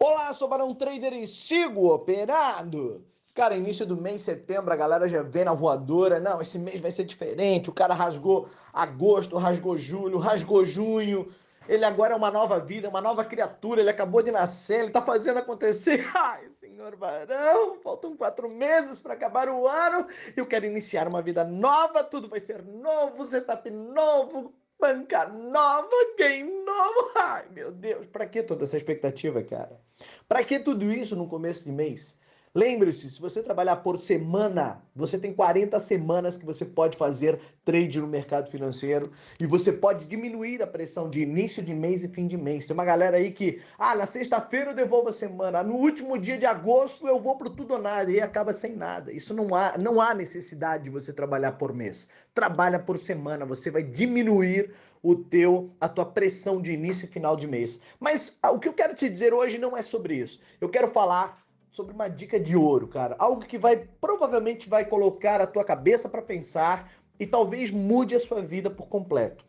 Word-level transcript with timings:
Olá, 0.00 0.32
sou 0.32 0.46
Barão 0.46 0.72
Trader 0.72 1.12
e 1.12 1.26
sigo 1.26 1.92
operando. 1.92 3.04
Cara, 3.34 3.56
início 3.56 3.84
do 3.84 3.96
mês, 3.96 4.22
setembro, 4.22 4.72
a 4.72 4.76
galera 4.76 5.08
já 5.08 5.22
vem 5.22 5.44
na 5.44 5.52
voadora. 5.52 6.20
Não, 6.20 6.40
esse 6.40 6.56
mês 6.56 6.80
vai 6.80 6.92
ser 6.92 7.02
diferente. 7.02 7.68
O 7.68 7.72
cara 7.72 7.94
rasgou 7.94 8.48
agosto, 8.72 9.36
rasgou 9.36 9.76
julho, 9.76 10.18
rasgou 10.18 10.64
junho. 10.64 11.32
Ele 11.68 11.84
agora 11.84 12.14
é 12.14 12.16
uma 12.16 12.30
nova 12.30 12.60
vida, 12.60 12.88
uma 12.88 13.00
nova 13.00 13.24
criatura. 13.24 13.80
Ele 13.80 13.90
acabou 13.90 14.22
de 14.22 14.30
nascer, 14.30 14.84
ele 14.84 14.92
tá 14.92 15.02
fazendo 15.02 15.38
acontecer. 15.38 16.06
Ai, 16.14 16.48
senhor 16.50 16.94
Barão, 16.94 17.80
faltam 17.80 18.16
quatro 18.16 18.48
meses 18.48 19.00
para 19.00 19.14
acabar 19.14 19.48
o 19.48 19.66
ano. 19.66 20.06
Eu 20.36 20.46
quero 20.46 20.64
iniciar 20.64 21.08
uma 21.08 21.20
vida 21.20 21.42
nova. 21.42 22.04
Tudo 22.04 22.28
vai 22.28 22.38
ser 22.38 22.62
novo, 22.62 23.24
setup 23.24 23.68
novo, 23.68 24.54
banca 24.80 25.26
nova, 25.28 25.88
game 26.16 26.50
novo. 26.64 27.12
Ai, 27.16 27.46
meu 27.50 27.70
Deus, 27.72 28.06
para 28.06 28.26
que 28.26 28.42
toda 28.42 28.64
essa 28.64 28.76
expectativa, 28.76 29.42
cara? 29.42 29.80
Para 30.28 30.44
que 30.44 30.58
tudo 30.58 30.90
isso 30.92 31.16
no 31.16 31.28
começo 31.28 31.64
de 31.64 31.72
mês? 31.72 32.17
Lembre-se, 32.58 33.08
se 33.08 33.20
você 33.20 33.40
trabalhar 33.40 33.76
por 33.76 34.00
semana, 34.00 34.82
você 34.92 35.16
tem 35.16 35.32
40 35.32 35.78
semanas 35.78 36.36
que 36.36 36.44
você 36.44 36.64
pode 36.64 36.96
fazer 36.96 37.38
trade 37.64 38.00
no 38.00 38.08
mercado 38.08 38.50
financeiro 38.50 39.12
e 39.38 39.46
você 39.46 39.72
pode 39.72 40.06
diminuir 40.06 40.60
a 40.60 40.66
pressão 40.66 41.08
de 41.08 41.22
início 41.22 41.62
de 41.62 41.72
mês 41.72 42.02
e 42.02 42.08
fim 42.08 42.26
de 42.26 42.36
mês. 42.36 42.66
Tem 42.66 42.74
uma 42.74 42.84
galera 42.84 43.16
aí 43.16 43.30
que, 43.30 43.62
ah, 43.78 43.94
na 43.94 44.06
sexta-feira 44.06 44.72
eu 44.72 44.74
devolvo 44.74 45.10
a 45.10 45.12
semana, 45.12 45.62
no 45.62 45.74
último 45.74 46.18
dia 46.18 46.36
de 46.36 46.46
agosto 46.46 47.06
eu 47.06 47.20
vou 47.20 47.36
pro 47.36 47.48
tudo 47.48 47.74
ou 47.74 47.80
nada 47.80 48.10
e 48.10 48.20
acaba 48.20 48.52
sem 48.52 48.74
nada. 48.74 49.12
Isso 49.12 49.32
não 49.32 49.54
há, 49.54 49.78
não 49.78 50.00
há 50.00 50.12
necessidade 50.12 50.82
de 50.82 50.90
você 50.90 51.12
trabalhar 51.12 51.52
por 51.52 51.72
mês. 51.72 52.08
Trabalha 52.34 52.80
por 52.80 52.98
semana, 52.98 53.46
você 53.46 53.70
vai 53.70 53.84
diminuir 53.84 54.72
o 55.00 55.14
teu 55.14 55.70
a 55.80 55.88
tua 55.88 56.06
pressão 56.06 56.60
de 56.60 56.72
início 56.72 57.04
e 57.04 57.08
final 57.08 57.36
de 57.36 57.46
mês. 57.46 57.78
Mas 58.00 58.36
ah, 58.42 58.50
o 58.50 58.58
que 58.58 58.66
eu 58.66 58.74
quero 58.74 58.96
te 58.96 59.08
dizer 59.08 59.32
hoje 59.32 59.58
não 59.58 59.76
é 59.76 59.82
sobre 59.82 60.16
isso. 60.16 60.40
Eu 60.60 60.68
quero 60.68 60.88
falar 60.88 61.46
sobre 61.70 61.94
uma 61.94 62.08
dica 62.08 62.38
de 62.38 62.56
ouro, 62.56 62.88
cara. 62.88 63.16
Algo 63.18 63.44
que 63.44 63.58
vai 63.58 63.76
provavelmente 64.00 64.68
vai 64.68 64.84
colocar 64.84 65.40
a 65.40 65.46
tua 65.46 65.64
cabeça 65.64 66.08
para 66.08 66.22
pensar 66.22 66.90
e 67.18 67.26
talvez 67.26 67.70
mude 67.70 68.14
a 68.14 68.20
sua 68.20 68.40
vida 68.40 68.70
por 68.70 68.88
completo. 68.88 69.44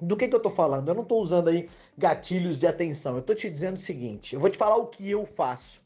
Do 0.00 0.16
que, 0.16 0.28
que 0.28 0.36
eu 0.36 0.40
tô 0.40 0.50
falando? 0.50 0.88
Eu 0.88 0.94
não 0.94 1.04
tô 1.04 1.16
usando 1.16 1.48
aí 1.48 1.68
gatilhos 1.96 2.60
de 2.60 2.66
atenção. 2.66 3.16
Eu 3.16 3.22
tô 3.22 3.34
te 3.34 3.50
dizendo 3.50 3.76
o 3.76 3.80
seguinte: 3.80 4.34
eu 4.34 4.40
vou 4.40 4.48
te 4.48 4.56
falar 4.56 4.76
o 4.76 4.86
que 4.86 5.10
eu 5.10 5.26
faço. 5.26 5.82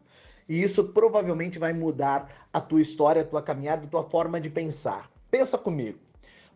E 0.49 0.63
isso 0.63 0.85
provavelmente 0.85 1.59
vai 1.59 1.73
mudar 1.73 2.49
a 2.53 2.61
tua 2.61 2.81
história, 2.81 3.23
a 3.23 3.25
tua 3.25 3.41
caminhada, 3.41 3.87
a 3.87 3.89
tua 3.89 4.05
forma 4.05 4.41
de 4.41 4.51
pensar. 4.51 5.11
Pensa 5.31 5.57
comigo. 5.57 5.99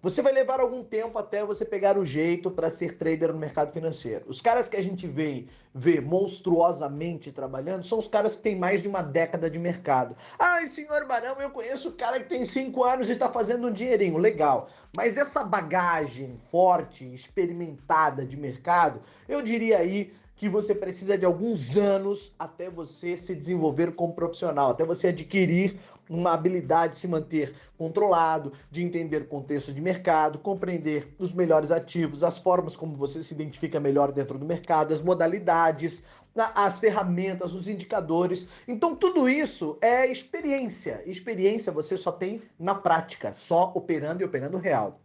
Você 0.06 0.22
vai 0.22 0.32
levar 0.32 0.60
algum 0.60 0.84
tempo 0.84 1.18
até 1.18 1.44
você 1.44 1.64
pegar 1.64 1.98
o 1.98 2.04
jeito 2.04 2.48
para 2.48 2.70
ser 2.70 2.96
trader 2.96 3.32
no 3.32 3.40
mercado 3.40 3.72
financeiro. 3.72 4.24
Os 4.28 4.40
caras 4.40 4.68
que 4.68 4.76
a 4.76 4.80
gente 4.80 5.04
vê, 5.04 5.48
vê 5.74 6.00
monstruosamente 6.00 7.32
trabalhando 7.32 7.84
são 7.84 7.98
os 7.98 8.06
caras 8.06 8.36
que 8.36 8.42
têm 8.42 8.54
mais 8.54 8.80
de 8.80 8.86
uma 8.86 9.02
década 9.02 9.50
de 9.50 9.58
mercado. 9.58 10.16
Ai, 10.38 10.68
senhor 10.68 11.04
Barão, 11.06 11.40
eu 11.40 11.50
conheço 11.50 11.88
o 11.88 11.92
cara 11.92 12.20
que 12.20 12.28
tem 12.28 12.44
cinco 12.44 12.84
anos 12.84 13.10
e 13.10 13.14
está 13.14 13.28
fazendo 13.28 13.66
um 13.66 13.72
dinheirinho. 13.72 14.16
Legal. 14.16 14.68
Mas 14.96 15.16
essa 15.16 15.42
bagagem 15.42 16.36
forte, 16.52 17.12
experimentada 17.12 18.24
de 18.24 18.36
mercado, 18.36 19.02
eu 19.28 19.42
diria 19.42 19.78
aí 19.78 20.14
que 20.36 20.50
você 20.50 20.74
precisa 20.74 21.16
de 21.16 21.24
alguns 21.24 21.76
anos 21.78 22.32
até 22.38 22.68
você 22.68 23.16
se 23.16 23.34
desenvolver 23.34 23.92
como 23.94 24.14
profissional, 24.14 24.70
até 24.70 24.84
você 24.84 25.08
adquirir 25.08 25.78
uma 26.08 26.32
habilidade 26.32 26.92
de 26.92 26.98
se 26.98 27.08
manter 27.08 27.54
controlado, 27.76 28.52
de 28.70 28.82
entender 28.82 29.28
contexto 29.28 29.72
de 29.72 29.80
mercado, 29.80 30.38
compreender 30.38 31.14
os 31.18 31.32
melhores 31.32 31.70
ativos, 31.70 32.22
as 32.22 32.38
formas 32.38 32.76
como 32.76 32.94
você 32.94 33.24
se 33.24 33.34
identifica 33.34 33.80
melhor 33.80 34.12
dentro 34.12 34.38
do 34.38 34.44
mercado, 34.44 34.92
as 34.92 35.00
modalidades, 35.00 36.04
as 36.36 36.78
ferramentas, 36.78 37.54
os 37.54 37.66
indicadores. 37.66 38.46
Então, 38.68 38.94
tudo 38.94 39.28
isso 39.28 39.78
é 39.80 40.06
experiência. 40.06 41.02
Experiência 41.06 41.72
você 41.72 41.96
só 41.96 42.12
tem 42.12 42.42
na 42.58 42.74
prática, 42.74 43.32
só 43.32 43.72
operando 43.74 44.22
e 44.22 44.24
operando 44.24 44.58
real. 44.58 45.00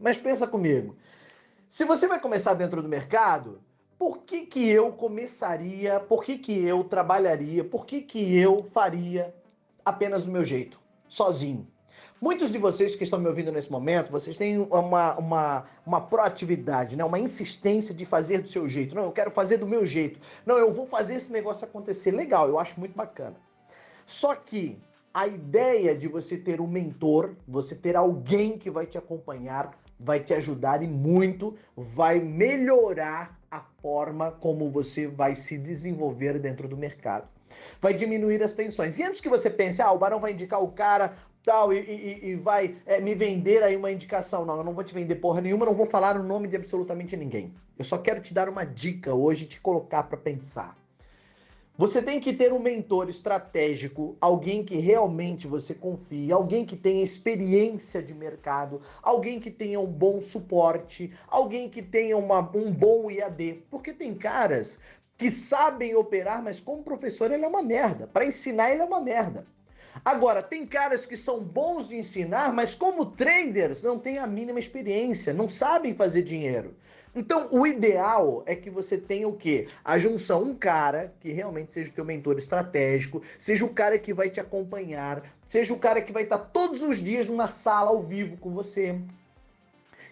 Mas 0.00 0.18
pensa 0.18 0.46
comigo. 0.46 0.96
Se 1.68 1.84
você 1.84 2.08
vai 2.08 2.18
começar 2.18 2.54
dentro 2.54 2.82
do 2.82 2.88
mercado, 2.88 3.60
por 4.00 4.22
que, 4.22 4.46
que 4.46 4.66
eu 4.66 4.90
começaria, 4.92 6.00
por 6.00 6.24
que, 6.24 6.38
que 6.38 6.64
eu 6.64 6.82
trabalharia, 6.82 7.62
por 7.62 7.84
que, 7.84 8.00
que 8.00 8.34
eu 8.34 8.62
faria 8.62 9.34
apenas 9.84 10.24
do 10.24 10.30
meu 10.32 10.42
jeito, 10.42 10.80
sozinho? 11.06 11.68
Muitos 12.18 12.50
de 12.50 12.56
vocês 12.56 12.96
que 12.96 13.04
estão 13.04 13.18
me 13.18 13.28
ouvindo 13.28 13.52
nesse 13.52 13.70
momento, 13.70 14.10
vocês 14.10 14.38
têm 14.38 14.56
uma, 14.58 15.18
uma, 15.18 15.64
uma 15.84 16.00
proatividade, 16.00 16.96
né? 16.96 17.04
uma 17.04 17.18
insistência 17.18 17.94
de 17.94 18.06
fazer 18.06 18.38
do 18.38 18.48
seu 18.48 18.66
jeito. 18.66 18.94
Não, 18.94 19.02
eu 19.02 19.12
quero 19.12 19.30
fazer 19.30 19.58
do 19.58 19.66
meu 19.66 19.84
jeito. 19.84 20.18
Não, 20.46 20.56
eu 20.56 20.72
vou 20.72 20.86
fazer 20.86 21.16
esse 21.16 21.30
negócio 21.30 21.66
acontecer. 21.66 22.10
Legal, 22.10 22.48
eu 22.48 22.58
acho 22.58 22.80
muito 22.80 22.96
bacana. 22.96 23.36
Só 24.06 24.34
que 24.34 24.80
a 25.12 25.26
ideia 25.26 25.94
de 25.94 26.08
você 26.08 26.38
ter 26.38 26.58
um 26.58 26.66
mentor, 26.66 27.34
você 27.46 27.74
ter 27.74 27.96
alguém 27.96 28.56
que 28.56 28.70
vai 28.70 28.86
te 28.86 28.96
acompanhar, 28.96 29.78
vai 29.98 30.20
te 30.20 30.32
ajudar 30.32 30.82
e 30.82 30.88
muito, 30.88 31.54
vai 31.76 32.18
melhorar 32.18 33.39
a 33.50 33.60
forma 33.82 34.30
como 34.30 34.70
você 34.70 35.06
vai 35.06 35.34
se 35.34 35.58
desenvolver 35.58 36.38
dentro 36.38 36.68
do 36.68 36.76
mercado. 36.76 37.28
Vai 37.80 37.92
diminuir 37.92 38.42
as 38.42 38.52
tensões. 38.52 38.98
E 38.98 39.02
antes 39.02 39.20
que 39.20 39.28
você 39.28 39.50
pense, 39.50 39.82
ah, 39.82 39.90
o 39.90 39.98
Barão 39.98 40.20
vai 40.20 40.32
indicar 40.32 40.62
o 40.62 40.70
cara 40.70 41.12
tal 41.42 41.72
e, 41.72 41.78
e, 41.78 42.30
e 42.30 42.34
vai 42.36 42.76
é, 42.86 43.00
me 43.00 43.14
vender 43.14 43.62
aí 43.62 43.76
uma 43.76 43.90
indicação. 43.90 44.44
Não, 44.44 44.58
eu 44.58 44.64
não 44.64 44.74
vou 44.74 44.84
te 44.84 44.94
vender 44.94 45.16
porra 45.16 45.40
nenhuma, 45.40 45.66
não 45.66 45.74
vou 45.74 45.86
falar 45.86 46.16
o 46.16 46.22
nome 46.22 46.46
de 46.46 46.56
absolutamente 46.56 47.16
ninguém. 47.16 47.52
Eu 47.78 47.84
só 47.84 47.98
quero 47.98 48.20
te 48.20 48.32
dar 48.32 48.48
uma 48.48 48.64
dica 48.64 49.14
hoje, 49.14 49.46
te 49.46 49.60
colocar 49.60 50.04
para 50.04 50.16
pensar. 50.16 50.79
Você 51.80 52.02
tem 52.02 52.20
que 52.20 52.34
ter 52.34 52.52
um 52.52 52.58
mentor 52.58 53.08
estratégico, 53.08 54.14
alguém 54.20 54.62
que 54.62 54.76
realmente 54.76 55.46
você 55.46 55.72
confie, 55.72 56.30
alguém 56.30 56.62
que 56.62 56.76
tenha 56.76 57.02
experiência 57.02 58.02
de 58.02 58.12
mercado, 58.12 58.82
alguém 59.02 59.40
que 59.40 59.50
tenha 59.50 59.80
um 59.80 59.86
bom 59.86 60.20
suporte, 60.20 61.10
alguém 61.26 61.70
que 61.70 61.80
tenha 61.80 62.18
uma, 62.18 62.40
um 62.54 62.70
bom 62.70 63.10
IAD. 63.10 63.64
Porque 63.70 63.94
tem 63.94 64.14
caras 64.14 64.78
que 65.16 65.30
sabem 65.30 65.94
operar, 65.94 66.42
mas 66.42 66.60
como 66.60 66.84
professor 66.84 67.32
ele 67.32 67.46
é 67.46 67.48
uma 67.48 67.62
merda. 67.62 68.06
Para 68.06 68.26
ensinar 68.26 68.70
ele 68.70 68.82
é 68.82 68.84
uma 68.84 69.00
merda. 69.00 69.46
Agora, 70.04 70.42
tem 70.42 70.66
caras 70.66 71.06
que 71.06 71.16
são 71.16 71.42
bons 71.42 71.88
de 71.88 71.96
ensinar, 71.96 72.52
mas 72.52 72.74
como 72.74 73.06
traders 73.06 73.82
não 73.82 73.98
têm 73.98 74.18
a 74.18 74.26
mínima 74.26 74.58
experiência, 74.58 75.32
não 75.32 75.48
sabem 75.48 75.94
fazer 75.94 76.20
dinheiro. 76.20 76.76
Então, 77.14 77.48
o 77.50 77.66
ideal 77.66 78.42
é 78.46 78.54
que 78.54 78.70
você 78.70 78.96
tenha 78.96 79.26
o 79.26 79.36
quê? 79.36 79.66
A 79.84 79.98
junção, 79.98 80.44
um 80.44 80.54
cara 80.54 81.12
que 81.20 81.32
realmente 81.32 81.72
seja 81.72 81.90
o 81.90 81.94
teu 81.94 82.04
mentor 82.04 82.36
estratégico, 82.38 83.20
seja 83.38 83.64
o 83.64 83.70
cara 83.74 83.98
que 83.98 84.14
vai 84.14 84.30
te 84.30 84.40
acompanhar, 84.40 85.22
seja 85.44 85.74
o 85.74 85.78
cara 85.78 86.00
que 86.00 86.12
vai 86.12 86.22
estar 86.22 86.38
todos 86.38 86.82
os 86.82 86.98
dias 86.98 87.26
numa 87.26 87.48
sala 87.48 87.90
ao 87.90 88.00
vivo 88.00 88.36
com 88.36 88.50
você, 88.50 88.96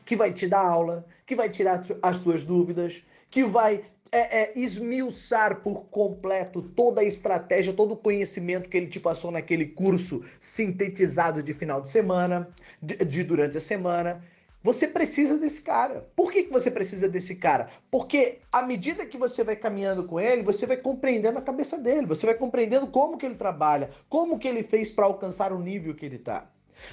que 0.04 0.16
vai 0.16 0.32
te 0.32 0.48
dar 0.48 0.60
aula, 0.60 1.06
que 1.25 1.36
vai 1.36 1.48
tirar 1.48 1.82
as 2.03 2.19
tuas 2.19 2.42
dúvidas, 2.42 3.03
que 3.30 3.44
vai 3.44 3.84
é, 4.10 4.41
é, 4.41 4.53
esmiuçar 4.59 5.60
por 5.60 5.84
completo 5.86 6.62
toda 6.62 7.03
a 7.03 7.04
estratégia, 7.04 7.72
todo 7.72 7.92
o 7.92 7.97
conhecimento 7.97 8.69
que 8.69 8.76
ele 8.76 8.86
te 8.86 8.98
passou 8.98 9.30
naquele 9.30 9.66
curso 9.66 10.25
sintetizado 10.41 11.42
de 11.42 11.53
final 11.53 11.80
de 11.80 11.91
semana, 11.91 12.48
de, 12.82 12.97
de 13.04 13.22
durante 13.22 13.56
a 13.59 13.60
semana. 13.60 14.25
Você 14.63 14.89
precisa 14.89 15.39
desse 15.39 15.63
cara. 15.63 16.09
Por 16.17 16.33
que, 16.33 16.45
que 16.45 16.53
você 16.53 16.71
precisa 16.71 17.09
desse 17.09 17.37
cara? 17.37 17.69
Porque 17.91 18.39
à 18.51 18.63
medida 18.63 19.07
que 19.07 19.17
você 19.17 19.45
vai 19.45 19.55
caminhando 19.55 20.05
com 20.05 20.19
ele, 20.19 20.43
você 20.43 20.67
vai 20.67 20.77
compreendendo 20.77 21.39
a 21.39 21.43
cabeça 21.43 21.79
dele, 21.79 22.07
você 22.07 22.27
vai 22.27 22.35
compreendendo 22.35 22.89
como 22.89 23.17
que 23.17 23.25
ele 23.25 23.37
trabalha, 23.37 23.91
como 24.09 24.39
que 24.39 24.49
ele 24.49 24.65
fez 24.65 24.91
para 24.91 25.07
alcançar 25.07 25.53
o 25.53 25.61
nível 25.61 25.95
que 25.95 26.05
ele 26.05 26.17
está. 26.17 26.51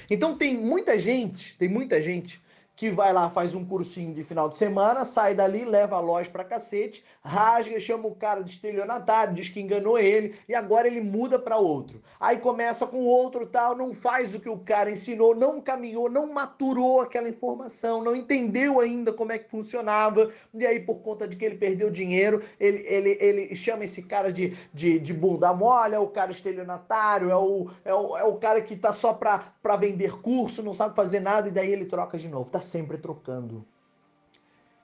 Então 0.09 0.37
tem 0.37 0.55
muita 0.57 0.97
gente, 0.97 1.57
tem 1.57 1.67
muita 1.67 2.01
gente 2.01 2.41
que 2.75 2.89
vai 2.89 3.13
lá, 3.13 3.29
faz 3.29 3.55
um 3.55 3.63
cursinho 3.63 4.13
de 4.13 4.23
final 4.23 4.49
de 4.49 4.57
semana, 4.57 5.05
sai 5.05 5.33
dali, 5.33 5.63
leva 5.63 5.95
a 5.95 5.99
loja 5.99 6.29
pra 6.29 6.43
cacete, 6.43 7.03
rasga, 7.23 7.79
chama 7.79 8.07
o 8.07 8.15
cara 8.15 8.43
de 8.43 8.49
estelionatário, 8.49 9.33
diz 9.33 9.47
que 9.47 9.61
enganou 9.61 9.97
ele, 9.97 10.35
e 10.47 10.53
agora 10.53 10.87
ele 10.87 11.01
muda 11.01 11.39
para 11.39 11.57
outro. 11.57 12.01
Aí 12.19 12.37
começa 12.37 12.85
com 12.85 13.05
outro 13.05 13.45
tal, 13.45 13.77
não 13.77 13.93
faz 13.93 14.35
o 14.35 14.39
que 14.39 14.49
o 14.49 14.57
cara 14.57 14.91
ensinou, 14.91 15.33
não 15.33 15.61
caminhou, 15.61 16.09
não 16.09 16.33
maturou 16.33 17.01
aquela 17.01 17.29
informação, 17.29 18.03
não 18.03 18.15
entendeu 18.15 18.79
ainda 18.79 19.13
como 19.13 19.31
é 19.31 19.37
que 19.37 19.49
funcionava, 19.49 20.29
e 20.53 20.65
aí 20.65 20.79
por 20.79 20.99
conta 20.99 21.27
de 21.27 21.37
que 21.37 21.45
ele 21.45 21.55
perdeu 21.55 21.89
dinheiro, 21.89 22.41
ele, 22.59 22.83
ele, 22.85 23.17
ele 23.21 23.55
chama 23.55 23.85
esse 23.85 24.03
cara 24.03 24.33
de, 24.33 24.57
de, 24.73 24.99
de 24.99 25.13
bunda 25.13 25.53
mole, 25.53 25.95
é 25.95 25.99
o 25.99 26.07
cara 26.07 26.31
estelionatário, 26.31 27.29
é 27.29 27.37
o, 27.37 27.69
é 27.85 27.93
o, 27.93 28.17
é 28.17 28.23
o 28.23 28.35
cara 28.35 28.61
que 28.61 28.75
tá 28.75 28.91
só 28.91 29.13
pra, 29.13 29.39
pra 29.63 29.77
vender 29.77 30.19
curso, 30.21 30.61
não 30.61 30.73
sabe 30.73 30.95
fazer 30.95 31.21
nada, 31.21 31.47
e 31.47 31.51
daí 31.51 31.71
ele 31.71 31.85
troca 31.85 32.17
de 32.17 32.27
novo. 32.27 32.51
Tá 32.51 32.64
sempre 32.65 32.97
trocando. 32.97 33.65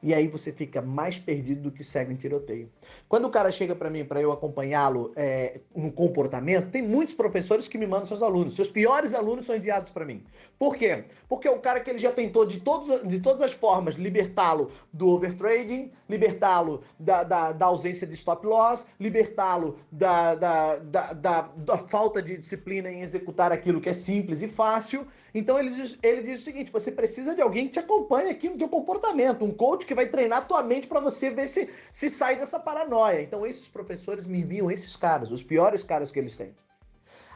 E 0.03 0.13
aí 0.13 0.27
você 0.27 0.51
fica 0.51 0.81
mais 0.81 1.19
perdido 1.19 1.61
do 1.61 1.71
que 1.71 1.83
cego 1.83 2.11
em 2.11 2.15
tiroteio. 2.15 2.69
Quando 3.07 3.25
o 3.25 3.29
cara 3.29 3.51
chega 3.51 3.75
para 3.75 3.89
mim 3.89 4.03
para 4.03 4.21
eu 4.21 4.31
acompanhá-lo 4.31 5.11
é, 5.15 5.61
no 5.75 5.91
comportamento, 5.91 6.71
tem 6.71 6.81
muitos 6.81 7.13
professores 7.13 7.67
que 7.67 7.77
me 7.77 7.85
mandam 7.85 8.05
seus 8.05 8.21
alunos. 8.21 8.55
Seus 8.55 8.67
piores 8.67 9.13
alunos 9.13 9.45
são 9.45 9.55
enviados 9.55 9.91
para 9.91 10.05
mim. 10.05 10.23
Por 10.57 10.75
quê? 10.75 11.03
Porque 11.29 11.47
é 11.47 11.51
o 11.51 11.59
cara 11.59 11.79
que 11.79 11.89
ele 11.89 11.99
já 11.99 12.11
tentou 12.11 12.45
de, 12.45 12.59
todos, 12.59 13.07
de 13.07 13.19
todas 13.19 13.41
as 13.41 13.53
formas 13.53 13.95
libertá-lo 13.95 14.71
do 14.91 15.07
overtrading, 15.09 15.91
libertá-lo 16.09 16.81
da, 16.99 17.23
da, 17.23 17.51
da, 17.51 17.65
ausência 17.67 18.07
de 18.07 18.13
stop 18.13 18.45
loss, 18.45 18.87
libertá-lo 18.99 19.77
da, 19.91 20.35
da, 20.35 20.75
da, 20.77 21.13
da, 21.13 21.41
da 21.41 21.77
falta 21.77 22.21
de 22.21 22.37
disciplina 22.37 22.91
em 22.91 23.01
executar 23.01 23.51
aquilo 23.51 23.79
que 23.79 23.89
é 23.89 23.93
simples 23.93 24.41
e 24.41 24.47
fácil. 24.47 25.05
Então 25.33 25.57
ele 25.57 25.69
diz, 25.69 25.97
ele 26.01 26.21
diz 26.21 26.41
o 26.41 26.43
seguinte: 26.43 26.71
você 26.71 26.91
precisa 26.91 27.35
de 27.35 27.41
alguém 27.41 27.65
que 27.65 27.73
te 27.73 27.79
acompanhe 27.79 28.29
aqui 28.29 28.49
no 28.49 28.57
teu 28.57 28.67
comportamento, 28.67 29.45
um 29.45 29.51
coach 29.51 29.85
que 29.91 29.95
vai 29.95 30.05
treinar 30.05 30.39
a 30.39 30.41
tua 30.41 30.63
mente 30.63 30.87
para 30.87 31.01
você 31.01 31.29
ver 31.29 31.47
se, 31.47 31.69
se 31.91 32.09
sai 32.09 32.37
dessa 32.37 32.57
paranoia. 32.57 33.21
Então, 33.21 33.45
esses 33.45 33.67
professores 33.67 34.25
me 34.25 34.39
enviam 34.39 34.71
esses 34.71 34.95
caras, 34.95 35.31
os 35.31 35.43
piores 35.43 35.83
caras 35.83 36.13
que 36.13 36.19
eles 36.19 36.37
têm. 36.37 36.55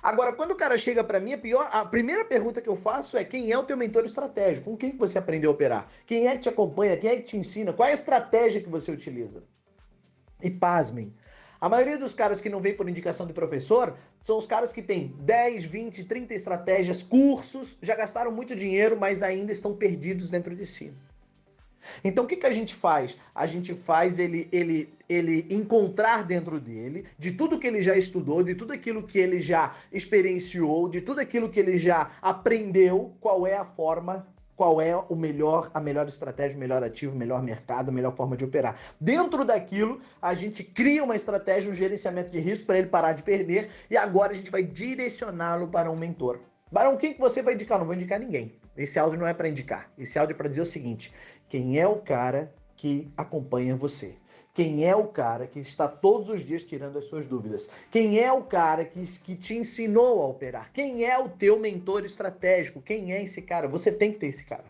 Agora, 0.02 0.32
quando 0.32 0.52
o 0.52 0.56
cara 0.56 0.78
chega 0.78 1.04
para 1.04 1.20
mim, 1.20 1.34
a, 1.34 1.38
pior, 1.38 1.68
a 1.70 1.84
primeira 1.84 2.24
pergunta 2.24 2.62
que 2.62 2.70
eu 2.70 2.78
faço 2.78 3.18
é 3.18 3.26
quem 3.26 3.52
é 3.52 3.58
o 3.58 3.64
teu 3.64 3.76
mentor 3.76 4.06
estratégico? 4.06 4.70
Com 4.70 4.78
quem 4.78 4.92
que 4.92 4.98
você 4.98 5.18
aprendeu 5.18 5.52
a 5.52 5.54
operar? 5.54 5.90
Quem 6.06 6.28
é 6.28 6.32
que 6.36 6.44
te 6.44 6.50
acompanha? 6.50 6.96
Quem 6.96 7.10
é 7.10 7.16
que 7.18 7.24
te 7.24 7.36
ensina? 7.36 7.74
Qual 7.74 7.86
é 7.86 7.92
a 7.92 7.94
estratégia 7.94 8.62
que 8.62 8.70
você 8.70 8.90
utiliza? 8.90 9.44
E 10.42 10.50
pasmem, 10.50 11.14
a 11.60 11.68
maioria 11.68 11.98
dos 11.98 12.14
caras 12.14 12.40
que 12.40 12.50
não 12.50 12.62
vem 12.62 12.74
por 12.74 12.88
indicação 12.88 13.26
de 13.28 13.34
professor 13.34 13.96
são 14.22 14.38
os 14.38 14.48
caras 14.48 14.72
que 14.72 14.82
têm 14.82 15.14
10, 15.20 15.66
20, 15.66 16.06
30 16.06 16.34
estratégias, 16.34 17.04
cursos, 17.04 17.78
já 17.82 17.96
gastaram 17.96 18.32
muito 18.32 18.56
dinheiro, 18.56 18.98
mas 18.98 19.22
ainda 19.22 19.52
estão 19.52 19.76
perdidos 19.76 20.30
dentro 20.30 20.56
de 20.56 20.66
si. 20.66 20.94
Então 22.04 22.26
o 22.26 22.28
que, 22.28 22.36
que 22.36 22.46
a 22.46 22.52
gente 22.52 22.74
faz? 22.74 23.18
A 23.34 23.46
gente 23.46 23.74
faz 23.74 24.20
ele, 24.20 24.48
ele, 24.52 24.94
ele 25.08 25.46
encontrar 25.50 26.24
dentro 26.24 26.60
dele, 26.60 27.06
de 27.18 27.32
tudo 27.32 27.60
que 27.60 27.68
ele 27.68 27.82
já 27.82 27.96
estudou, 27.96 28.44
de 28.44 28.56
tudo 28.56 28.74
aquilo 28.74 29.04
que 29.04 29.20
ele 29.20 29.40
já 29.40 29.74
experienciou, 29.92 30.90
de 30.90 31.02
tudo 31.02 31.20
aquilo 31.20 31.50
que 31.50 31.60
ele 31.60 31.78
já 31.78 32.12
aprendeu, 32.22 33.16
qual 33.20 33.46
é 33.46 33.56
a 33.56 33.66
forma 33.66 34.28
qual 34.56 34.80
é 34.80 34.96
o 34.96 35.16
melhor, 35.16 35.70
a 35.74 35.82
melhor 35.82 36.08
estratégia, 36.08 36.56
o 36.56 36.60
melhor 36.60 36.82
ativo, 36.84 37.14
o 37.14 37.18
melhor 37.18 37.44
mercado, 37.44 37.90
a 37.90 37.92
melhor 37.92 38.16
forma 38.16 38.38
de 38.38 38.46
operar. 38.46 38.80
Dentro 39.00 39.44
daquilo, 39.44 40.00
a 40.22 40.34
gente 40.34 40.64
cria 40.64 41.04
uma 41.04 41.16
estratégia, 41.16 41.70
um 41.70 41.76
gerenciamento 41.76 42.32
de 42.32 42.40
risco 42.40 42.68
para 42.68 42.78
ele 42.78 42.88
parar 42.88 43.14
de 43.14 43.24
perder 43.24 43.70
e 43.90 43.98
agora 43.98 44.32
a 44.32 44.36
gente 44.36 44.50
vai 44.50 44.64
direcioná-lo 44.64 45.68
para 45.68 45.92
um 45.92 45.96
mentor. 45.96 46.40
Barão, 46.72 46.98
quem 46.98 47.14
que 47.14 47.20
você 47.20 47.42
vai 47.42 47.54
indicar? 47.54 47.78
Não 47.78 47.86
vou 47.86 47.96
indicar 47.96 48.20
ninguém. 48.20 48.54
Esse 48.78 49.00
áudio 49.00 49.20
não 49.20 49.28
é 49.28 49.34
para 49.34 49.48
indicar. 49.48 49.92
Esse 49.98 50.20
áudio 50.20 50.34
é 50.34 50.38
para 50.38 50.50
dizer 50.50 50.62
o 50.62 50.66
seguinte: 50.66 51.12
quem 51.48 51.80
é 51.80 51.88
o 51.88 51.98
cara 51.98 52.54
que 52.76 53.12
acompanha 53.16 53.76
você? 53.76 54.16
Quem 54.54 54.86
é 54.86 54.96
o 54.96 55.08
cara 55.08 55.48
que 55.48 55.60
está 55.60 55.86
todos 55.86 56.30
os 56.30 56.46
dias 56.46 56.64
tirando 56.64 56.98
as 56.98 57.06
suas 57.06 57.26
dúvidas? 57.26 57.70
Quem 57.92 58.20
é 58.20 58.32
o 58.32 58.42
cara 58.42 58.86
que, 58.86 59.06
que 59.20 59.36
te 59.36 59.54
ensinou 59.54 60.24
a 60.24 60.28
operar? 60.28 60.72
Quem 60.72 61.04
é 61.04 61.20
o 61.20 61.28
teu 61.28 61.60
mentor 61.60 62.06
estratégico? 62.06 62.82
Quem 62.82 63.12
é 63.12 63.22
esse 63.22 63.42
cara? 63.42 63.68
Você 63.68 63.92
tem 63.92 64.14
que 64.14 64.20
ter 64.20 64.28
esse 64.28 64.46
cara. 64.46 64.64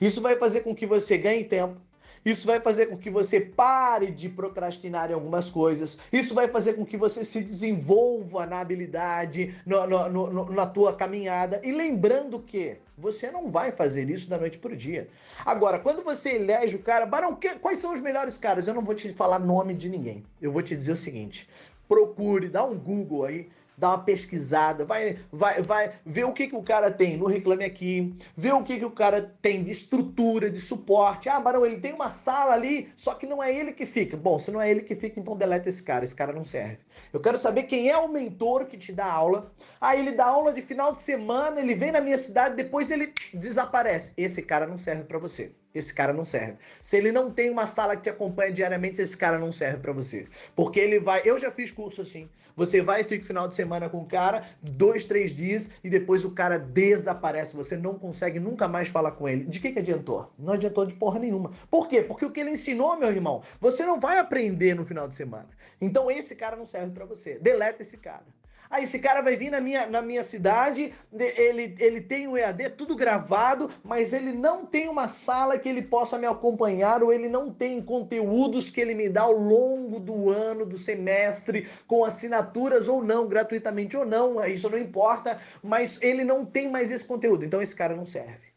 Isso 0.00 0.22
vai 0.22 0.36
fazer 0.36 0.60
com 0.60 0.76
que 0.76 0.86
você 0.86 1.18
ganhe 1.18 1.42
tempo, 1.42 1.80
isso 2.30 2.46
vai 2.46 2.60
fazer 2.60 2.86
com 2.86 2.96
que 2.96 3.10
você 3.10 3.40
pare 3.40 4.10
de 4.10 4.28
procrastinar 4.28 5.10
em 5.10 5.14
algumas 5.14 5.50
coisas. 5.50 5.96
Isso 6.12 6.34
vai 6.34 6.48
fazer 6.48 6.74
com 6.74 6.84
que 6.84 6.96
você 6.96 7.24
se 7.24 7.40
desenvolva 7.40 8.44
na 8.46 8.60
habilidade, 8.60 9.54
no, 9.64 9.86
no, 9.86 10.30
no, 10.30 10.52
na 10.52 10.66
tua 10.66 10.94
caminhada. 10.94 11.60
E 11.64 11.72
lembrando 11.72 12.38
que 12.40 12.76
você 12.96 13.30
não 13.30 13.48
vai 13.48 13.72
fazer 13.72 14.10
isso 14.10 14.28
da 14.28 14.38
noite 14.38 14.58
para 14.58 14.72
o 14.72 14.76
dia. 14.76 15.08
Agora, 15.44 15.78
quando 15.78 16.02
você 16.02 16.34
elege 16.34 16.76
o 16.76 16.82
cara, 16.82 17.06
Barão, 17.06 17.34
que, 17.34 17.54
quais 17.56 17.78
são 17.78 17.92
os 17.92 18.00
melhores 18.00 18.36
caras? 18.36 18.66
Eu 18.66 18.74
não 18.74 18.82
vou 18.82 18.94
te 18.94 19.12
falar 19.12 19.38
nome 19.38 19.74
de 19.74 19.88
ninguém. 19.88 20.24
Eu 20.42 20.52
vou 20.52 20.62
te 20.62 20.76
dizer 20.76 20.92
o 20.92 20.96
seguinte: 20.96 21.48
procure, 21.88 22.48
dá 22.48 22.64
um 22.64 22.76
Google 22.76 23.24
aí 23.24 23.48
dá 23.78 23.90
uma 23.90 23.98
pesquisada, 24.04 24.84
vai, 24.84 25.16
vai, 25.30 25.62
vai 25.62 25.92
ver 26.04 26.24
o 26.24 26.32
que, 26.32 26.48
que 26.48 26.56
o 26.56 26.62
cara 26.62 26.90
tem 26.90 27.16
no 27.16 27.26
Reclame 27.26 27.64
Aqui, 27.64 28.14
ver 28.36 28.52
o 28.52 28.64
que, 28.64 28.78
que 28.78 28.84
o 28.84 28.90
cara 28.90 29.34
tem 29.40 29.62
de 29.62 29.70
estrutura, 29.70 30.50
de 30.50 30.60
suporte. 30.60 31.28
Ah, 31.28 31.40
Barão, 31.40 31.64
ele 31.64 31.78
tem 31.78 31.92
uma 31.92 32.10
sala 32.10 32.54
ali, 32.54 32.88
só 32.96 33.14
que 33.14 33.26
não 33.26 33.42
é 33.42 33.54
ele 33.54 33.72
que 33.72 33.86
fica. 33.86 34.16
Bom, 34.16 34.38
se 34.38 34.50
não 34.50 34.60
é 34.60 34.70
ele 34.70 34.82
que 34.82 34.96
fica, 34.96 35.20
então 35.20 35.36
deleta 35.36 35.68
esse 35.68 35.82
cara, 35.82 36.04
esse 36.04 36.14
cara 36.14 36.32
não 36.32 36.44
serve. 36.44 36.78
Eu 37.12 37.20
quero 37.20 37.38
saber 37.38 37.64
quem 37.64 37.88
é 37.88 37.96
o 37.96 38.08
mentor 38.08 38.66
que 38.66 38.76
te 38.76 38.92
dá 38.92 39.06
aula. 39.06 39.52
Ah, 39.80 39.96
ele 39.96 40.12
dá 40.12 40.26
aula 40.26 40.52
de 40.52 40.60
final 40.60 40.92
de 40.92 41.00
semana, 41.00 41.60
ele 41.60 41.74
vem 41.74 41.92
na 41.92 42.00
minha 42.00 42.18
cidade, 42.18 42.56
depois 42.56 42.90
ele 42.90 43.12
desaparece. 43.32 44.12
Esse 44.16 44.42
cara 44.42 44.66
não 44.66 44.76
serve 44.76 45.04
para 45.04 45.18
você 45.18 45.52
esse 45.78 45.94
cara 45.94 46.12
não 46.12 46.24
serve. 46.24 46.56
Se 46.82 46.96
ele 46.96 47.12
não 47.12 47.30
tem 47.30 47.50
uma 47.50 47.66
sala 47.66 47.96
que 47.96 48.02
te 48.02 48.10
acompanha 48.10 48.52
diariamente, 48.52 49.00
esse 49.00 49.16
cara 49.16 49.38
não 49.38 49.52
serve 49.52 49.78
para 49.78 49.92
você. 49.92 50.26
Porque 50.54 50.78
ele 50.80 51.00
vai. 51.00 51.22
Eu 51.24 51.38
já 51.38 51.50
fiz 51.50 51.70
curso 51.70 52.02
assim. 52.02 52.28
Você 52.58 52.82
vai 52.82 53.02
e 53.02 53.04
fica 53.04 53.24
final 53.24 53.46
de 53.46 53.54
semana 53.54 53.88
com 53.88 53.98
o 53.98 54.04
cara, 54.04 54.44
dois, 54.60 55.04
três 55.04 55.32
dias, 55.32 55.70
e 55.84 55.88
depois 55.88 56.24
o 56.24 56.32
cara 56.32 56.58
desaparece. 56.58 57.54
Você 57.54 57.76
não 57.76 57.96
consegue 57.96 58.40
nunca 58.40 58.66
mais 58.66 58.88
falar 58.88 59.12
com 59.12 59.28
ele. 59.28 59.44
De 59.44 59.60
que, 59.60 59.70
que 59.70 59.78
adiantou? 59.78 60.28
Não 60.36 60.54
adiantou 60.54 60.84
de 60.84 60.92
porra 60.94 61.20
nenhuma. 61.20 61.52
Por 61.70 61.86
quê? 61.86 62.02
Porque 62.02 62.24
o 62.24 62.32
que 62.32 62.40
ele 62.40 62.50
ensinou, 62.50 62.98
meu 62.98 63.10
irmão, 63.10 63.44
você 63.60 63.86
não 63.86 64.00
vai 64.00 64.18
aprender 64.18 64.74
no 64.74 64.84
final 64.84 65.06
de 65.06 65.14
semana. 65.14 65.46
Então 65.80 66.10
esse 66.10 66.34
cara 66.34 66.56
não 66.56 66.64
serve 66.64 66.90
para 66.90 67.04
você. 67.04 67.38
Deleta 67.38 67.82
esse 67.82 67.96
cara. 67.96 68.26
Aí 68.70 68.84
esse 68.84 68.98
cara 68.98 69.22
vai 69.22 69.36
vir 69.36 69.50
na 69.50 69.60
minha, 69.60 69.86
na 69.86 70.02
minha 70.02 70.22
cidade, 70.22 70.92
ele, 71.12 71.74
ele 71.78 72.00
tem 72.00 72.28
o 72.28 72.36
EAD 72.36 72.70
tudo 72.70 72.94
gravado, 72.94 73.70
mas 73.82 74.12
ele 74.12 74.32
não 74.32 74.66
tem 74.66 74.88
uma 74.88 75.08
sala 75.08 75.58
que 75.58 75.68
ele 75.68 75.82
possa 75.82 76.18
me 76.18 76.26
acompanhar, 76.26 77.02
ou 77.02 77.12
ele 77.12 77.28
não 77.28 77.52
tem 77.52 77.82
conteúdos 77.82 78.70
que 78.70 78.80
ele 78.80 78.94
me 78.94 79.08
dá 79.08 79.22
ao 79.22 79.32
longo 79.32 79.98
do 79.98 80.28
ano, 80.28 80.66
do 80.66 80.76
semestre, 80.76 81.66
com 81.86 82.04
assinaturas 82.04 82.88
ou 82.88 83.02
não, 83.02 83.26
gratuitamente 83.26 83.96
ou 83.96 84.04
não, 84.04 84.44
isso 84.46 84.68
não 84.68 84.78
importa, 84.78 85.40
mas 85.62 85.98
ele 86.02 86.22
não 86.22 86.44
tem 86.44 86.70
mais 86.70 86.90
esse 86.90 87.04
conteúdo, 87.04 87.44
então 87.44 87.62
esse 87.62 87.74
cara 87.74 87.96
não 87.96 88.04
serve. 88.04 88.48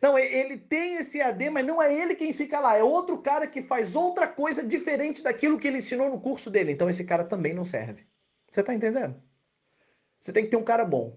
Não, 0.00 0.18
ele 0.18 0.56
tem 0.56 0.96
esse 0.96 1.20
AD, 1.20 1.50
mas 1.50 1.66
não 1.66 1.80
é 1.80 1.94
ele 1.94 2.14
quem 2.14 2.32
fica 2.32 2.58
lá, 2.58 2.76
é 2.76 2.82
outro 2.82 3.18
cara 3.18 3.46
que 3.46 3.62
faz 3.62 3.94
outra 3.94 4.26
coisa 4.26 4.62
diferente 4.62 5.22
daquilo 5.22 5.58
que 5.58 5.68
ele 5.68 5.78
ensinou 5.78 6.10
no 6.10 6.20
curso 6.20 6.50
dele. 6.50 6.72
Então 6.72 6.90
esse 6.90 7.04
cara 7.04 7.24
também 7.24 7.54
não 7.54 7.64
serve. 7.64 8.06
Você 8.50 8.62
tá 8.62 8.74
entendendo? 8.74 9.20
Você 10.24 10.32
tem 10.32 10.44
que 10.44 10.50
ter 10.50 10.56
um 10.56 10.62
cara 10.62 10.86
bom. 10.86 11.12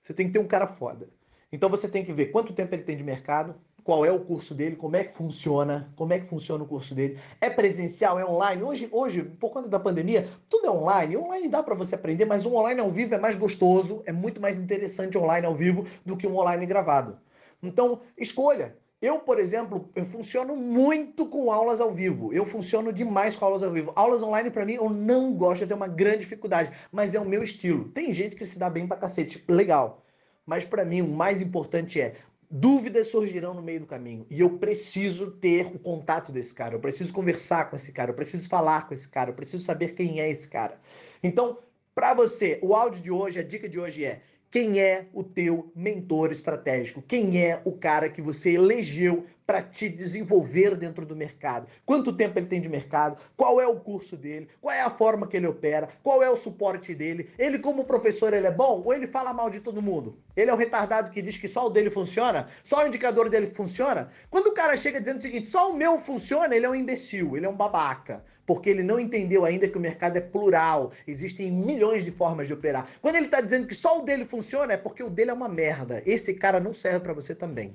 Você 0.00 0.14
tem 0.14 0.28
que 0.28 0.32
ter 0.32 0.38
um 0.38 0.46
cara 0.46 0.66
foda. 0.66 1.10
Então 1.52 1.68
você 1.68 1.86
tem 1.86 2.02
que 2.02 2.10
ver 2.10 2.28
quanto 2.28 2.54
tempo 2.54 2.74
ele 2.74 2.84
tem 2.84 2.96
de 2.96 3.04
mercado, 3.04 3.54
qual 3.84 4.02
é 4.02 4.10
o 4.10 4.24
curso 4.24 4.54
dele, 4.54 4.76
como 4.76 4.96
é 4.96 5.04
que 5.04 5.12
funciona, 5.12 5.92
como 5.94 6.14
é 6.14 6.20
que 6.20 6.24
funciona 6.24 6.64
o 6.64 6.66
curso 6.66 6.94
dele. 6.94 7.20
É 7.38 7.50
presencial, 7.50 8.18
é 8.18 8.24
online. 8.24 8.62
Hoje, 8.62 8.88
hoje 8.90 9.22
por 9.22 9.50
conta 9.50 9.68
da 9.68 9.78
pandemia, 9.78 10.26
tudo 10.48 10.68
é 10.68 10.70
online. 10.70 11.18
Online 11.18 11.48
dá 11.48 11.62
para 11.62 11.74
você 11.74 11.96
aprender, 11.96 12.24
mas 12.24 12.46
um 12.46 12.56
online 12.56 12.80
ao 12.80 12.90
vivo 12.90 13.14
é 13.14 13.18
mais 13.18 13.36
gostoso, 13.36 14.02
é 14.06 14.12
muito 14.12 14.40
mais 14.40 14.58
interessante 14.58 15.18
online 15.18 15.44
ao 15.44 15.54
vivo 15.54 15.86
do 16.06 16.16
que 16.16 16.26
um 16.26 16.38
online 16.38 16.64
gravado. 16.64 17.18
Então, 17.62 18.00
escolha. 18.16 18.74
Eu, 19.06 19.20
por 19.20 19.38
exemplo, 19.38 19.88
eu 19.94 20.04
funciono 20.04 20.56
muito 20.56 21.26
com 21.26 21.52
aulas 21.52 21.80
ao 21.80 21.92
vivo. 21.92 22.32
Eu 22.32 22.44
funciono 22.44 22.92
demais 22.92 23.36
com 23.36 23.44
aulas 23.44 23.62
ao 23.62 23.70
vivo. 23.70 23.92
Aulas 23.94 24.20
online, 24.20 24.50
para 24.50 24.66
mim, 24.66 24.72
eu 24.72 24.90
não 24.90 25.32
gosto, 25.32 25.62
eu 25.62 25.68
tenho 25.68 25.78
uma 25.78 25.86
grande 25.86 26.18
dificuldade, 26.18 26.72
mas 26.90 27.14
é 27.14 27.20
o 27.20 27.24
meu 27.24 27.40
estilo. 27.40 27.84
Tem 27.90 28.10
gente 28.10 28.34
que 28.34 28.44
se 28.44 28.58
dá 28.58 28.68
bem 28.68 28.84
pra 28.84 28.96
cacete, 28.96 29.44
legal. 29.48 30.04
Mas 30.44 30.64
para 30.64 30.84
mim, 30.84 31.02
o 31.02 31.06
mais 31.06 31.40
importante 31.40 32.00
é 32.00 32.16
dúvidas 32.50 33.06
surgirão 33.06 33.54
no 33.54 33.62
meio 33.62 33.78
do 33.78 33.86
caminho 33.86 34.26
e 34.28 34.40
eu 34.40 34.58
preciso 34.58 35.30
ter 35.30 35.66
o 35.66 35.78
contato 35.78 36.32
desse 36.32 36.54
cara, 36.54 36.74
eu 36.74 36.80
preciso 36.80 37.12
conversar 37.12 37.68
com 37.68 37.74
esse 37.74 37.90
cara, 37.90 38.10
eu 38.10 38.14
preciso 38.14 38.48
falar 38.48 38.86
com 38.86 38.94
esse 38.94 39.08
cara, 39.08 39.30
eu 39.30 39.34
preciso 39.34 39.64
saber 39.64 39.94
quem 39.94 40.20
é 40.20 40.30
esse 40.30 40.48
cara. 40.48 40.80
Então, 41.22 41.58
para 41.94 42.14
você, 42.14 42.58
o 42.62 42.74
áudio 42.74 43.02
de 43.02 43.10
hoje, 43.10 43.38
a 43.38 43.42
dica 43.42 43.68
de 43.68 43.78
hoje 43.80 44.04
é 44.04 44.20
quem 44.56 44.80
é 44.80 45.04
o 45.12 45.22
teu 45.22 45.70
mentor 45.76 46.32
estratégico? 46.32 47.02
Quem 47.06 47.44
é 47.44 47.60
o 47.62 47.72
cara 47.72 48.08
que 48.08 48.22
você 48.22 48.52
elegeu 48.52 49.26
para 49.46 49.62
te 49.62 49.88
desenvolver 49.88 50.74
dentro 50.76 51.06
do 51.06 51.14
mercado. 51.14 51.68
Quanto 51.84 52.12
tempo 52.12 52.38
ele 52.38 52.46
tem 52.46 52.60
de 52.60 52.68
mercado? 52.68 53.16
Qual 53.36 53.60
é 53.60 53.66
o 53.66 53.78
curso 53.78 54.16
dele? 54.16 54.48
Qual 54.60 54.74
é 54.74 54.82
a 54.82 54.90
forma 54.90 55.28
que 55.28 55.36
ele 55.36 55.46
opera? 55.46 55.88
Qual 56.02 56.22
é 56.22 56.28
o 56.28 56.36
suporte 56.36 56.94
dele? 56.94 57.30
Ele 57.38 57.58
como 57.58 57.84
professor 57.84 58.34
ele 58.34 58.48
é 58.48 58.50
bom 58.50 58.82
ou 58.84 58.92
ele 58.92 59.06
fala 59.06 59.32
mal 59.32 59.48
de 59.48 59.60
todo 59.60 59.80
mundo? 59.80 60.18
Ele 60.36 60.50
é 60.50 60.54
o 60.54 60.56
retardado 60.56 61.10
que 61.10 61.22
diz 61.22 61.38
que 61.38 61.46
só 61.46 61.66
o 61.66 61.70
dele 61.70 61.90
funciona? 61.90 62.48
Só 62.64 62.82
o 62.82 62.88
indicador 62.88 63.30
dele 63.30 63.46
funciona? 63.46 64.10
Quando 64.28 64.48
o 64.48 64.52
cara 64.52 64.76
chega 64.76 64.98
dizendo 64.98 65.18
o 65.18 65.22
seguinte, 65.22 65.48
só 65.48 65.70
o 65.70 65.76
meu 65.76 65.96
funciona, 65.98 66.54
ele 66.54 66.66
é 66.66 66.68
um 66.68 66.74
imbecil, 66.74 67.36
ele 67.36 67.46
é 67.46 67.48
um 67.48 67.56
babaca, 67.56 68.24
porque 68.44 68.68
ele 68.68 68.82
não 68.82 68.98
entendeu 68.98 69.44
ainda 69.44 69.68
que 69.68 69.78
o 69.78 69.80
mercado 69.80 70.16
é 70.16 70.20
plural, 70.20 70.92
existem 71.06 71.50
milhões 71.50 72.04
de 72.04 72.10
formas 72.10 72.48
de 72.48 72.52
operar. 72.52 72.88
Quando 73.00 73.16
ele 73.16 73.26
está 73.26 73.40
dizendo 73.40 73.66
que 73.66 73.74
só 73.74 74.00
o 74.00 74.02
dele 74.02 74.24
funciona, 74.24 74.72
é 74.72 74.76
porque 74.76 75.02
o 75.02 75.10
dele 75.10 75.30
é 75.30 75.34
uma 75.34 75.48
merda. 75.48 76.02
Esse 76.04 76.34
cara 76.34 76.58
não 76.58 76.72
serve 76.72 77.00
para 77.00 77.14
você 77.14 77.34
também. 77.34 77.74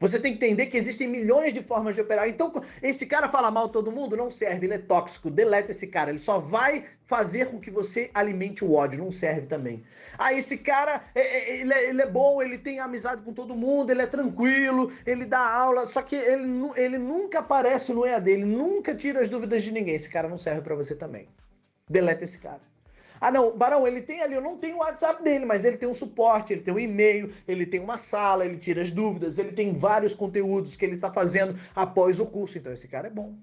Você 0.00 0.18
tem 0.18 0.34
que 0.34 0.42
entender 0.46 0.66
que 0.66 0.78
existem 0.78 1.06
milhões 1.06 1.52
de 1.52 1.62
formas 1.62 1.94
de 1.94 2.00
operar. 2.00 2.26
Então, 2.26 2.50
esse 2.82 3.04
cara 3.04 3.28
fala 3.28 3.50
mal 3.50 3.68
todo 3.68 3.92
mundo, 3.92 4.16
não 4.16 4.30
serve, 4.30 4.64
ele 4.64 4.72
é 4.72 4.78
tóxico, 4.78 5.30
deleta 5.30 5.72
esse 5.72 5.86
cara. 5.86 6.08
Ele 6.08 6.18
só 6.18 6.38
vai 6.38 6.86
fazer 7.04 7.50
com 7.50 7.60
que 7.60 7.70
você 7.70 8.10
alimente 8.14 8.64
o 8.64 8.72
ódio, 8.72 9.04
não 9.04 9.10
serve 9.10 9.46
também. 9.46 9.84
Ah, 10.16 10.32
esse 10.32 10.56
cara, 10.56 11.04
é, 11.14 11.20
é, 11.20 11.60
ele 11.60 11.74
é, 11.74 11.88
ele 11.90 12.00
é 12.00 12.06
bom, 12.06 12.40
ele 12.40 12.56
tem 12.56 12.80
amizade 12.80 13.22
com 13.22 13.34
todo 13.34 13.54
mundo, 13.54 13.90
ele 13.90 14.00
é 14.00 14.06
tranquilo, 14.06 14.90
ele 15.04 15.26
dá 15.26 15.46
aula, 15.46 15.84
só 15.84 16.00
que 16.00 16.16
ele, 16.16 16.48
ele 16.76 16.96
nunca 16.96 17.40
aparece 17.40 17.92
no 17.92 18.06
EAD, 18.06 18.30
ele 18.30 18.46
nunca 18.46 18.94
tira 18.94 19.20
as 19.20 19.28
dúvidas 19.28 19.62
de 19.62 19.70
ninguém. 19.70 19.96
Esse 19.96 20.08
cara 20.08 20.30
não 20.30 20.38
serve 20.38 20.62
para 20.62 20.74
você 20.74 20.94
também. 20.94 21.28
Deleta 21.86 22.24
esse 22.24 22.38
cara. 22.38 22.69
Ah, 23.20 23.30
não, 23.30 23.56
Barão, 23.56 23.86
ele 23.86 24.00
tem 24.00 24.22
ali, 24.22 24.34
eu 24.34 24.40
não 24.40 24.56
tenho 24.56 24.76
o 24.76 24.78
WhatsApp 24.78 25.22
dele, 25.22 25.44
mas 25.44 25.64
ele 25.64 25.76
tem 25.76 25.88
um 25.88 25.94
suporte, 25.94 26.54
ele 26.54 26.62
tem 26.62 26.72
um 26.72 26.78
e-mail, 26.78 27.30
ele 27.46 27.66
tem 27.66 27.78
uma 27.78 27.98
sala, 27.98 28.46
ele 28.46 28.56
tira 28.56 28.80
as 28.80 28.90
dúvidas, 28.90 29.38
ele 29.38 29.52
tem 29.52 29.74
vários 29.74 30.14
conteúdos 30.14 30.74
que 30.74 30.84
ele 30.84 30.94
está 30.94 31.12
fazendo 31.12 31.58
após 31.74 32.18
o 32.18 32.24
curso. 32.24 32.56
Então, 32.56 32.72
esse 32.72 32.88
cara 32.88 33.08
é 33.08 33.10
bom. 33.10 33.34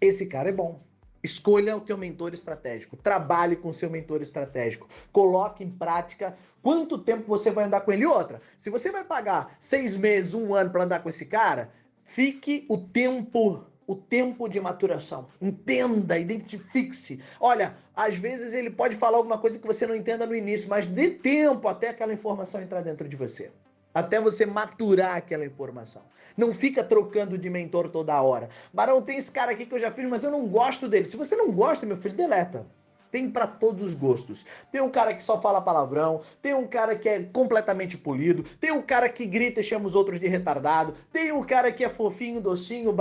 Esse 0.00 0.26
cara 0.26 0.48
é 0.48 0.52
bom. 0.52 0.80
Escolha 1.22 1.76
o 1.76 1.80
teu 1.80 1.96
mentor 1.96 2.34
estratégico, 2.34 2.96
trabalhe 2.96 3.56
com 3.56 3.68
o 3.68 3.74
seu 3.74 3.90
mentor 3.90 4.22
estratégico, 4.22 4.88
coloque 5.12 5.64
em 5.64 5.70
prática 5.70 6.36
quanto 6.62 6.98
tempo 6.98 7.26
você 7.26 7.50
vai 7.50 7.64
andar 7.64 7.80
com 7.80 7.92
ele. 7.92 8.06
Outra, 8.06 8.40
se 8.58 8.70
você 8.70 8.90
vai 8.90 9.04
pagar 9.04 9.56
seis 9.60 9.96
meses, 9.96 10.34
um 10.34 10.54
ano 10.54 10.70
para 10.70 10.84
andar 10.84 11.00
com 11.00 11.08
esse 11.08 11.26
cara, 11.26 11.72
fique 12.04 12.64
o 12.68 12.78
tempo 12.78 13.67
o 13.88 13.96
tempo 13.96 14.46
de 14.48 14.60
maturação. 14.60 15.28
Entenda, 15.40 16.18
identifique-se. 16.18 17.20
Olha, 17.40 17.74
às 17.96 18.16
vezes 18.16 18.52
ele 18.52 18.68
pode 18.68 18.94
falar 18.94 19.16
alguma 19.16 19.38
coisa 19.38 19.58
que 19.58 19.66
você 19.66 19.86
não 19.86 19.96
entenda 19.96 20.26
no 20.26 20.36
início, 20.36 20.68
mas 20.68 20.86
dê 20.86 21.08
tempo 21.08 21.66
até 21.66 21.88
aquela 21.88 22.12
informação 22.12 22.60
entrar 22.60 22.82
dentro 22.82 23.08
de 23.08 23.16
você. 23.16 23.50
Até 23.94 24.20
você 24.20 24.44
maturar 24.44 25.16
aquela 25.16 25.46
informação. 25.46 26.02
Não 26.36 26.52
fica 26.52 26.84
trocando 26.84 27.38
de 27.38 27.48
mentor 27.48 27.88
toda 27.88 28.20
hora. 28.20 28.50
Barão, 28.72 29.00
tem 29.00 29.16
esse 29.16 29.32
cara 29.32 29.52
aqui 29.52 29.64
que 29.64 29.74
eu 29.74 29.78
já 29.78 29.90
fiz, 29.90 30.06
mas 30.06 30.22
eu 30.22 30.30
não 30.30 30.46
gosto 30.46 30.86
dele. 30.86 31.06
Se 31.06 31.16
você 31.16 31.34
não 31.34 31.50
gosta, 31.50 31.86
meu 31.86 31.96
filho, 31.96 32.14
deleta. 32.14 32.66
Tem 33.10 33.30
para 33.30 33.46
todos 33.46 33.82
os 33.82 33.94
gostos. 33.94 34.44
Tem 34.70 34.80
um 34.80 34.90
cara 34.90 35.14
que 35.14 35.22
só 35.22 35.40
fala 35.40 35.60
palavrão, 35.60 36.20
tem 36.40 36.54
um 36.54 36.66
cara 36.66 36.96
que 36.96 37.08
é 37.08 37.22
completamente 37.22 37.96
polido, 37.96 38.44
tem 38.60 38.72
um 38.72 38.82
cara 38.82 39.08
que 39.08 39.26
grita 39.26 39.60
e 39.60 39.62
chama 39.62 39.86
os 39.86 39.94
outros 39.94 40.20
de 40.20 40.28
retardado, 40.28 40.94
tem 41.12 41.32
um 41.32 41.42
cara 41.42 41.72
que 41.72 41.84
é 41.84 41.88
fofinho, 41.88 42.40
docinho, 42.40 42.94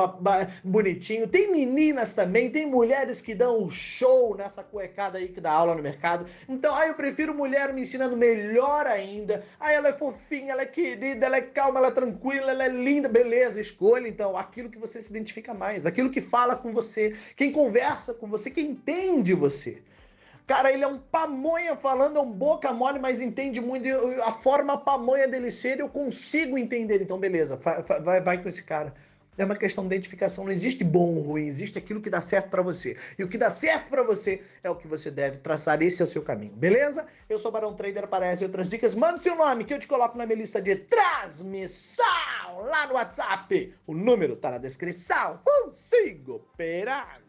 bonitinho, 0.63 1.27
tem 1.27 1.51
meninas 1.51 2.15
também, 2.15 2.49
tem 2.49 2.65
mulheres 2.65 3.21
que 3.21 3.35
dão 3.35 3.63
um 3.63 3.69
show 3.69 4.35
nessa 4.35 4.63
cuecada 4.63 5.17
aí 5.17 5.27
que 5.27 5.41
dá 5.41 5.51
aula 5.51 5.75
no 5.75 5.83
mercado. 5.83 6.25
Então, 6.47 6.75
aí 6.75 6.89
eu 6.89 6.95
prefiro 6.95 7.33
mulher 7.33 7.73
me 7.73 7.81
ensinando 7.81 8.17
melhor 8.17 8.87
ainda. 8.87 9.43
Aí 9.59 9.75
ela 9.75 9.89
é 9.89 9.93
fofinha, 9.93 10.51
ela 10.51 10.63
é 10.63 10.65
querida, 10.65 11.25
ela 11.25 11.37
é 11.37 11.41
calma, 11.41 11.79
ela 11.79 11.87
é 11.89 11.91
tranquila, 11.91 12.51
ela 12.51 12.65
é 12.65 12.69
linda, 12.69 13.07
beleza, 13.07 13.59
escolha 13.59 14.07
então 14.07 14.37
aquilo 14.37 14.69
que 14.69 14.77
você 14.77 15.01
se 15.01 15.09
identifica 15.09 15.53
mais, 15.53 15.85
aquilo 15.85 16.09
que 16.09 16.21
fala 16.21 16.55
com 16.55 16.71
você, 16.71 17.15
quem 17.35 17.51
conversa 17.51 18.13
com 18.13 18.27
você, 18.27 18.49
quem 18.49 18.71
entende 18.71 19.33
você. 19.33 19.81
Cara, 20.47 20.71
ele 20.71 20.81
é 20.81 20.87
um 20.87 20.97
pamonha 20.97 21.75
falando, 21.75 22.17
é 22.17 22.21
um 22.21 22.31
boca 22.31 22.71
mole, 22.71 22.99
mas 22.99 23.21
entende 23.21 23.59
muito. 23.59 23.85
A 24.23 24.31
forma 24.31 24.77
pamonha 24.77 25.27
dele 25.27 25.51
ser, 25.51 25.81
eu 25.81 25.89
consigo 25.89 26.57
entender. 26.57 27.01
Então, 27.01 27.19
beleza, 27.19 27.59
vai, 28.01 28.21
vai 28.21 28.41
com 28.41 28.47
esse 28.47 28.63
cara. 28.63 28.93
É 29.37 29.43
uma 29.43 29.57
questão 29.57 29.85
de 29.85 29.93
identificação. 29.93 30.45
Não 30.45 30.51
existe 30.51 30.85
bom 30.85 31.15
ou 31.15 31.21
ruim, 31.21 31.45
existe 31.45 31.77
aquilo 31.77 32.01
que 32.01 32.09
dá 32.09 32.21
certo 32.21 32.49
para 32.49 32.61
você. 32.61 32.95
E 33.19 33.23
o 33.25 33.27
que 33.27 33.37
dá 33.37 33.49
certo 33.49 33.89
para 33.89 34.03
você 34.03 34.41
é 34.63 34.69
o 34.69 34.75
que 34.75 34.87
você 34.87 35.11
deve 35.11 35.39
traçar. 35.39 35.81
Esse 35.81 36.01
é 36.01 36.05
o 36.05 36.07
seu 36.07 36.21
caminho, 36.21 36.53
beleza? 36.53 37.05
Eu 37.29 37.37
sou 37.37 37.51
Barão 37.51 37.75
Trader, 37.75 38.07
para 38.07 38.25
essas 38.25 38.41
e 38.41 38.45
outras 38.45 38.69
dicas. 38.69 38.95
Manda 38.95 39.19
seu 39.19 39.35
nome 39.35 39.65
que 39.65 39.73
eu 39.73 39.79
te 39.79 39.87
coloco 39.87 40.17
na 40.17 40.25
minha 40.25 40.39
lista 40.39 40.61
de 40.61 40.77
transmissão 40.77 42.05
lá 42.71 42.87
no 42.87 42.93
WhatsApp. 42.93 43.75
O 43.85 43.93
número 43.93 44.37
tá 44.37 44.51
na 44.51 44.57
descrição. 44.59 45.41
Consigo 45.43 46.35
operar. 46.35 47.21